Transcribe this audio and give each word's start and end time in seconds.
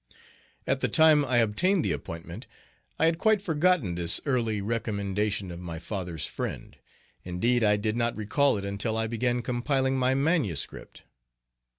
At 0.65 0.81
the 0.81 0.87
time 0.87 1.23
I 1.23 1.37
obtained 1.37 1.85
the 1.85 1.91
appointment 1.91 2.47
I 2.97 3.05
had 3.05 3.19
quite 3.19 3.39
forgotten 3.39 3.93
this 3.93 4.19
early 4.25 4.59
recommendation 4.59 5.51
of 5.51 5.59
my 5.59 5.77
father's 5.77 6.25
friend; 6.25 6.75
indeed, 7.23 7.63
I 7.63 7.77
did 7.77 7.95
not 7.95 8.15
recall 8.17 8.57
it 8.57 8.65
until 8.65 8.97
I 8.97 9.05
began 9.05 9.43
compiling 9.43 9.99
my 9.99 10.15
manuscript. 10.15 11.03